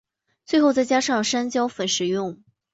[0.45, 2.41] 最后再加上山椒粉食用。